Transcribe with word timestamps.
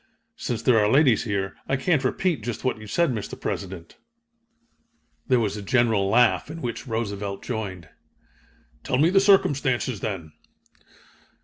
"Since 0.35 0.63
there 0.63 0.79
are 0.79 0.89
ladies 0.91 1.25
here, 1.25 1.55
I 1.69 1.75
can't 1.75 2.03
repeat 2.03 2.41
just 2.43 2.63
what 2.63 2.79
you 2.79 2.87
said, 2.87 3.11
Mr. 3.13 3.39
President." 3.39 3.97
There 5.27 5.39
was 5.39 5.55
a 5.55 5.61
general 5.61 6.09
laugh 6.09 6.49
in 6.49 6.59
which 6.63 6.87
Roosevelt 6.87 7.43
joined. 7.43 7.87
"Tell 8.83 8.97
me 8.97 9.11
the 9.11 9.19
circumstances, 9.19 9.99
then." 9.99 10.31